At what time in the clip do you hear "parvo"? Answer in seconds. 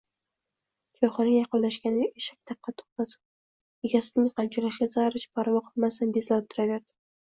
5.41-5.67